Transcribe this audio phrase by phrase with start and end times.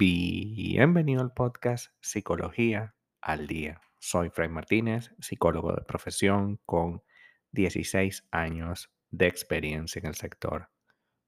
[0.00, 3.80] Bienvenido al podcast Psicología al Día.
[3.98, 7.02] Soy Fray Martínez, psicólogo de profesión con
[7.50, 10.70] 16 años de experiencia en el sector.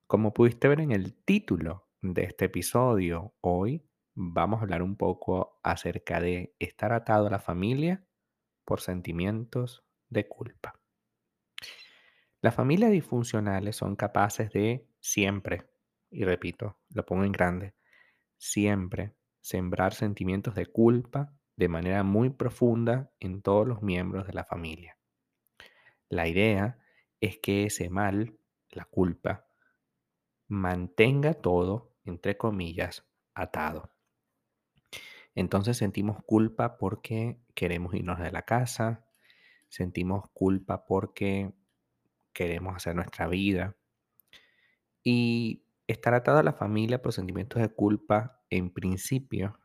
[0.06, 5.59] Como pudiste ver en el título de este episodio, hoy vamos a hablar un poco
[5.64, 8.06] acerca de estar atado a la familia
[8.64, 10.78] por sentimientos de culpa.
[12.41, 15.68] Las familias disfuncionales son capaces de siempre,
[16.09, 17.74] y repito, lo pongo en grande,
[18.40, 24.44] siempre sembrar sentimientos de culpa de manera muy profunda en todos los miembros de la
[24.44, 24.96] familia.
[26.08, 26.78] La idea
[27.20, 28.38] es que ese mal,
[28.70, 29.46] la culpa,
[30.48, 33.92] mantenga todo, entre comillas, atado.
[35.34, 39.04] Entonces sentimos culpa porque queremos irnos de la casa,
[39.68, 41.52] sentimos culpa porque
[42.32, 43.77] queremos hacer nuestra vida.
[45.04, 49.58] Y estar atado a la familia por sentimientos de culpa, en principio,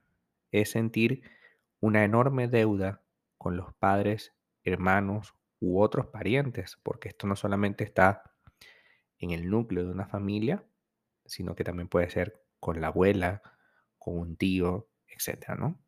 [0.52, 1.22] es sentir
[1.80, 3.04] una enorme deuda
[3.38, 8.34] con los padres, hermanos u otros parientes, porque esto no solamente está
[9.20, 10.66] en el núcleo de una familia,
[11.26, 13.42] sino que también puede ser con la abuela,
[13.98, 15.52] con un tío, etc.
[15.58, 15.80] ¿no?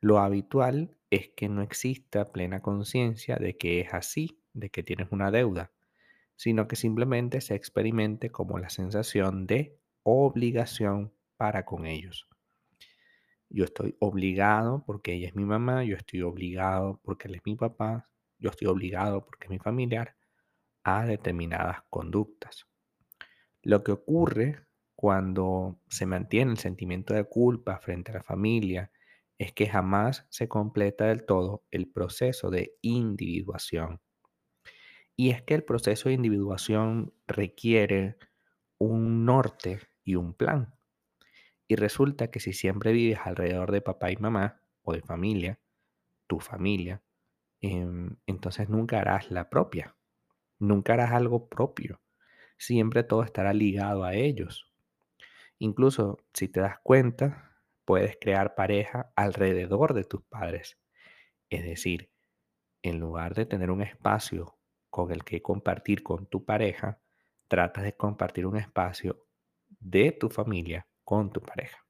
[0.00, 5.08] Lo habitual es que no exista plena conciencia de que es así, de que tienes
[5.10, 5.72] una deuda
[6.36, 12.28] sino que simplemente se experimente como la sensación de obligación para con ellos.
[13.48, 17.54] Yo estoy obligado porque ella es mi mamá, yo estoy obligado porque él es mi
[17.54, 20.16] papá, yo estoy obligado porque es mi familiar
[20.82, 22.66] a determinadas conductas.
[23.62, 28.90] Lo que ocurre cuando se mantiene el sentimiento de culpa frente a la familia
[29.38, 34.00] es que jamás se completa del todo el proceso de individuación.
[35.16, 38.16] Y es que el proceso de individuación requiere
[38.78, 40.74] un norte y un plan.
[41.68, 45.60] Y resulta que si siempre vives alrededor de papá y mamá o de familia,
[46.26, 47.02] tu familia,
[47.60, 49.96] em, entonces nunca harás la propia.
[50.58, 52.00] Nunca harás algo propio.
[52.58, 54.70] Siempre todo estará ligado a ellos.
[55.58, 57.54] Incluso si te das cuenta,
[57.84, 60.78] puedes crear pareja alrededor de tus padres.
[61.50, 62.10] Es decir,
[62.82, 64.53] en lugar de tener un espacio
[64.94, 67.00] con el que compartir con tu pareja,
[67.48, 69.26] tratas de compartir un espacio
[69.80, 71.84] de tu familia con tu pareja.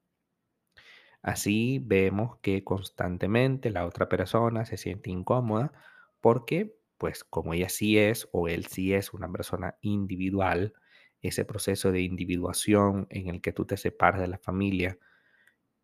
[1.20, 5.70] Así vemos que constantemente la otra persona se siente incómoda
[6.22, 10.72] porque, pues como ella sí es o él sí es una persona individual,
[11.21, 14.98] ese proceso de individuación en el que tú te separas de la familia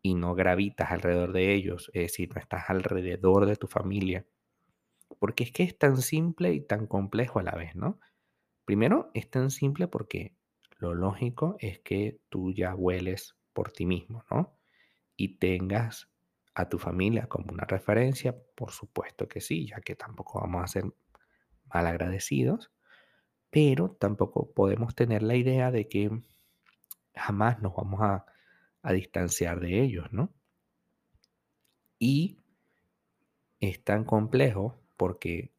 [0.01, 4.25] y no gravitas alrededor de ellos, es decir, no estás alrededor de tu familia,
[5.21, 7.99] porque es que es tan simple y tan complejo a la vez, ¿no?
[8.65, 10.35] Primero, es tan simple porque
[10.79, 14.57] lo lógico es que tú ya hueles por ti mismo, ¿no?
[15.15, 16.09] Y tengas
[16.55, 20.67] a tu familia como una referencia, por supuesto que sí, ya que tampoco vamos a
[20.67, 20.85] ser
[21.71, 22.71] mal agradecidos,
[23.51, 26.09] pero tampoco podemos tener la idea de que
[27.13, 28.25] jamás nos vamos a,
[28.81, 30.33] a distanciar de ellos, ¿no?
[31.99, 32.39] Y
[33.59, 35.51] es tan complejo porque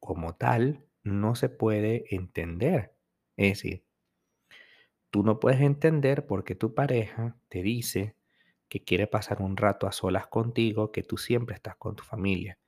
[0.00, 2.94] como tal no se puede entender.
[3.38, 3.86] Es decir,
[5.08, 8.16] tú no puedes entender porque tu pareja te dice
[8.68, 12.58] que quiere pasar un rato a solas contigo, que tú siempre estás con tu familia.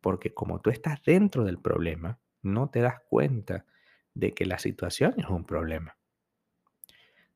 [0.00, 3.66] Porque como tú estás dentro del problema, no te das cuenta
[4.14, 5.98] de que la situación es un problema.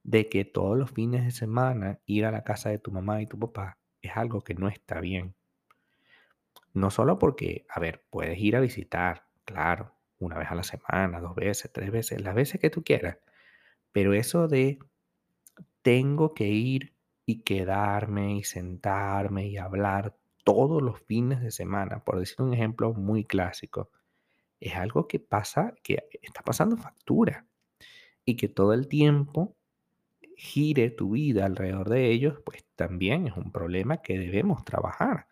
[0.05, 3.27] De que todos los fines de semana ir a la casa de tu mamá y
[3.27, 5.35] tu papá es algo que no está bien.
[6.75, 11.21] No solo porque, a ver, puedes ir a visitar, claro, una vez a la semana,
[11.21, 13.19] dos veces, tres veces, las veces que tú quieras.
[13.93, 14.79] Pero eso de
[15.83, 16.95] tengo que ir
[17.27, 22.95] y quedarme y sentarme y hablar todos los fines de semana, por decir un ejemplo
[22.95, 23.91] muy clásico,
[24.61, 27.47] es algo que pasa, que está pasando factura
[28.25, 29.57] y que todo el tiempo
[30.37, 35.27] gire tu vida alrededor de ellos, pues también es un problema que debemos trabajar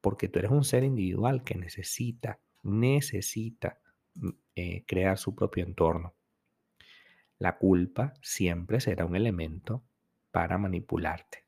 [0.00, 3.78] porque tú eres un ser individual que necesita, necesita
[4.14, 6.14] mm, eh, crear su propio entorno.
[7.38, 9.82] La culpa siempre será un elemento
[10.30, 11.44] para manipularte.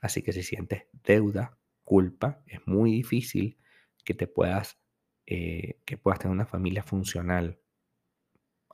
[0.00, 3.58] Así que si sientes deuda, culpa, es muy difícil
[4.04, 4.78] que te puedas,
[5.26, 7.58] eh, que puedas tener una familia funcional,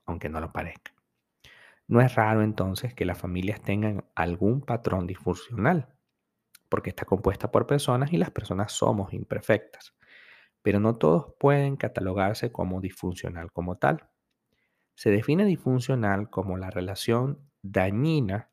[0.05, 0.93] aunque no lo parezca.
[1.89, 5.96] No es raro entonces que las familias tengan algún patrón disfuncional
[6.69, 9.95] porque está compuesta por personas y las personas somos imperfectas.
[10.63, 14.09] Pero no todos pueden catalogarse como disfuncional como tal.
[14.95, 18.51] Se define disfuncional como la relación dañina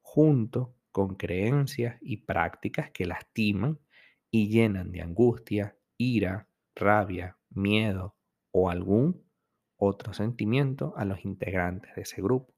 [0.00, 3.80] junto con creencias y prácticas que lastiman
[4.30, 8.16] y llenan de angustia, ira, rabia, miedo
[8.50, 9.24] o algún
[9.76, 12.51] otro sentimiento a los integrantes de ese grupo.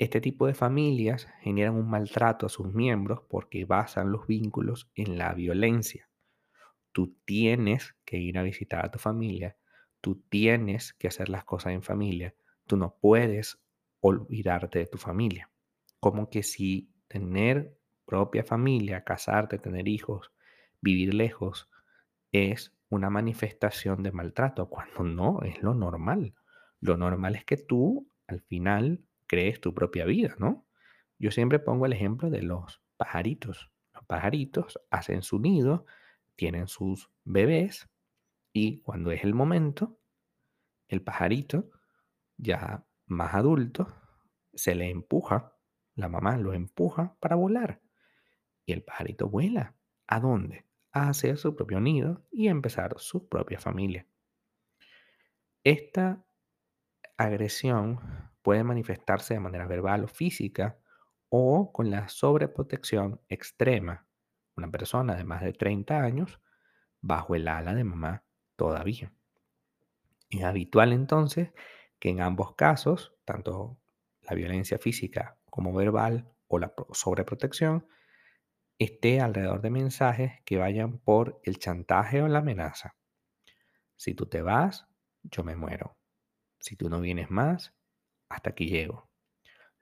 [0.00, 5.18] Este tipo de familias generan un maltrato a sus miembros porque basan los vínculos en
[5.18, 6.08] la violencia.
[6.90, 9.58] Tú tienes que ir a visitar a tu familia,
[10.00, 12.34] tú tienes que hacer las cosas en familia,
[12.66, 13.60] tú no puedes
[14.00, 15.50] olvidarte de tu familia.
[16.00, 17.76] Como que si tener
[18.06, 20.32] propia familia, casarte, tener hijos,
[20.80, 21.68] vivir lejos,
[22.32, 26.34] es una manifestación de maltrato, cuando no es lo normal.
[26.80, 30.66] Lo normal es que tú al final crees tu propia vida, ¿no?
[31.16, 33.70] Yo siempre pongo el ejemplo de los pajaritos.
[33.94, 35.86] Los pajaritos hacen su nido,
[36.34, 37.88] tienen sus bebés
[38.52, 40.00] y cuando es el momento,
[40.88, 41.70] el pajarito
[42.38, 43.86] ya más adulto
[44.52, 45.56] se le empuja,
[45.94, 47.80] la mamá lo empuja para volar
[48.66, 49.76] y el pajarito vuela.
[50.08, 50.66] ¿A dónde?
[50.90, 54.08] A hacer su propio nido y empezar su propia familia.
[55.62, 56.24] Esta
[57.16, 60.78] agresión puede manifestarse de manera verbal o física
[61.28, 64.06] o con la sobreprotección extrema.
[64.56, 66.40] Una persona de más de 30 años
[67.00, 68.24] bajo el ala de mamá
[68.56, 69.12] todavía.
[70.28, 71.52] Es habitual entonces
[71.98, 73.78] que en ambos casos, tanto
[74.22, 77.86] la violencia física como verbal o la sobreprotección,
[78.78, 82.96] esté alrededor de mensajes que vayan por el chantaje o la amenaza.
[83.96, 84.86] Si tú te vas,
[85.22, 85.98] yo me muero.
[86.60, 87.74] Si tú no vienes más,
[88.30, 89.10] hasta aquí llego.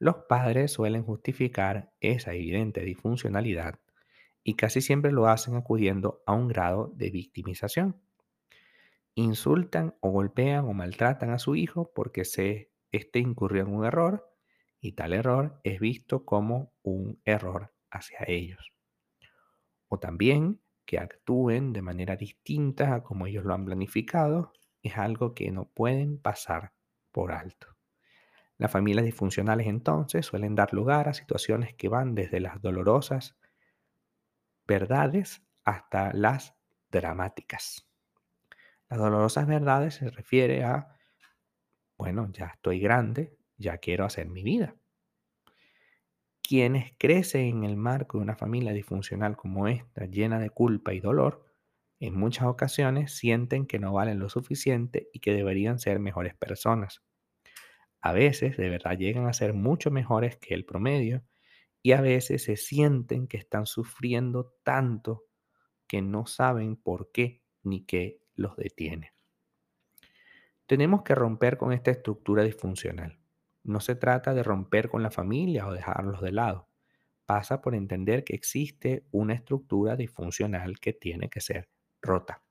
[0.00, 3.78] Los padres suelen justificar esa evidente disfuncionalidad
[4.42, 8.00] y casi siempre lo hacen acudiendo a un grado de victimización.
[9.14, 14.32] Insultan o golpean o maltratan a su hijo porque se este incurrió en un error
[14.80, 18.72] y tal error es visto como un error hacia ellos.
[19.88, 24.52] O también que actúen de manera distinta a como ellos lo han planificado
[24.82, 26.72] es algo que no pueden pasar
[27.10, 27.77] por alto.
[28.58, 33.36] Las familias disfuncionales entonces suelen dar lugar a situaciones que van desde las dolorosas
[34.68, 36.54] verdades hasta las
[36.92, 37.88] dramáticas.
[38.90, 40.94] Las dolorosas verdades se refiere a,
[41.98, 44.74] bueno, ya estoy grande, ya quiero hacer mi vida.
[46.42, 50.98] Quienes crecen en el marco de una familia disfuncional como esta, llena de culpa y
[50.98, 51.44] dolor,
[52.00, 57.02] en muchas ocasiones sienten que no valen lo suficiente y que deberían ser mejores personas.
[58.00, 61.24] A veces de verdad llegan a ser mucho mejores que el promedio
[61.82, 65.24] y a veces se sienten que están sufriendo tanto
[65.86, 69.14] que no saben por qué ni qué los detiene.
[70.66, 73.18] Tenemos que romper con esta estructura disfuncional.
[73.64, 76.68] No se trata de romper con la familia o dejarlos de lado.
[77.26, 81.68] Pasa por entender que existe una estructura disfuncional que tiene que ser
[82.00, 82.42] rota.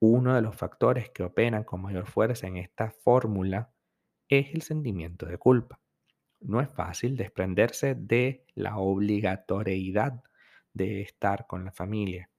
[0.00, 3.72] Uno de los factores que operan con mayor fuerza en esta fórmula
[4.28, 5.80] es el sentimiento de culpa.
[6.40, 10.22] No es fácil desprenderse de la obligatoriedad
[10.72, 12.30] de estar con la familia,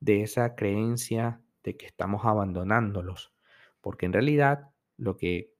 [0.00, 3.32] de esa creencia de que estamos abandonándolos,
[3.80, 5.56] porque en realidad lo que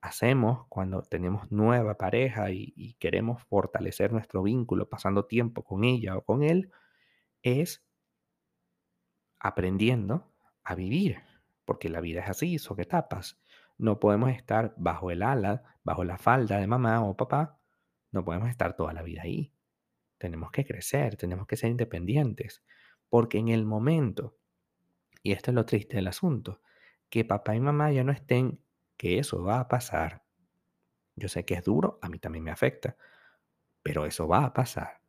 [0.00, 6.22] hacemos cuando tenemos nueva pareja y, queremos fortalecer nuestro vínculo pasando tiempo con ella o
[6.22, 6.70] con él
[7.42, 7.84] es
[9.38, 10.32] aprendiendo
[10.64, 11.18] a vivir,
[11.64, 13.38] porque la vida es así, son etapas.
[13.78, 17.58] No podemos estar bajo el ala, bajo la falda de mamá o papá.
[18.10, 19.52] No podemos estar toda la vida ahí.
[20.18, 22.62] Tenemos que crecer, tenemos que ser independientes.
[23.10, 24.36] Porque en el momento,
[25.22, 26.62] y esto es lo triste del asunto,
[27.10, 28.60] que papá y mamá ya no estén,
[28.96, 30.24] que eso va a pasar.
[31.14, 32.96] Yo sé que es duro, a mí también me afecta,
[33.82, 35.00] pero eso va a pasar.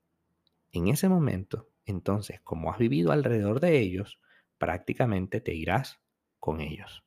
[0.73, 4.19] En ese momento, entonces, como has vivido alrededor de ellos,
[4.57, 6.01] prácticamente te irás
[6.39, 7.06] con ellos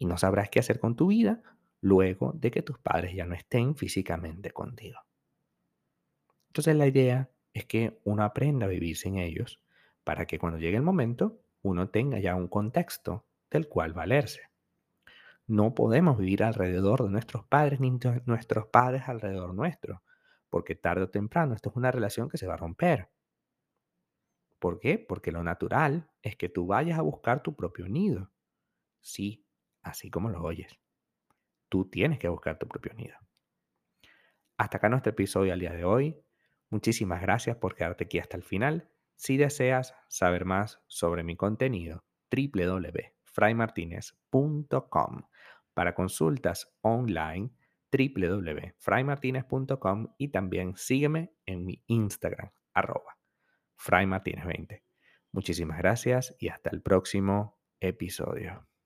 [0.00, 1.42] y no sabrás qué hacer con tu vida
[1.82, 4.98] luego de que tus padres ya no estén físicamente contigo.
[6.48, 9.60] Entonces la idea es que uno aprenda a vivir sin ellos
[10.02, 14.40] para que cuando llegue el momento uno tenga ya un contexto del cual valerse.
[15.46, 20.02] No podemos vivir alrededor de nuestros padres ni nuestros padres alrededor nuestro,
[20.48, 23.10] porque tarde o temprano esto es una relación que se va a romper.
[24.58, 24.98] ¿Por qué?
[24.98, 28.30] Porque lo natural es que tú vayas a buscar tu propio nido.
[29.02, 29.44] Sí,
[29.82, 30.72] así como lo oyes.
[31.68, 33.16] Tú tienes que buscar tu propio nido.
[34.56, 36.20] Hasta acá nuestro episodio al día de hoy.
[36.68, 38.90] Muchísimas gracias por quedarte aquí hasta el final.
[39.16, 45.22] Si deseas saber más sobre mi contenido, www.fraymartinez.com.
[45.74, 47.50] Para consultas online,
[47.92, 53.20] www.fraymartinez.com y también sígueme en mi Instagram, arroba
[53.80, 54.82] fraymartinez20.
[55.32, 58.69] Muchísimas gracias y hasta el próximo episodio.